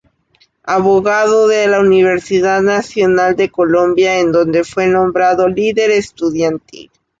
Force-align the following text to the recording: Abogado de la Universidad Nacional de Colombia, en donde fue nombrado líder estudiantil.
Abogado 0.65 1.47
de 1.47 1.67
la 1.67 1.79
Universidad 1.79 2.59
Nacional 2.63 3.35
de 3.35 3.51
Colombia, 3.51 4.17
en 4.17 4.31
donde 4.31 4.63
fue 4.63 4.87
nombrado 4.87 5.47
líder 5.47 5.91
estudiantil. 5.91 6.89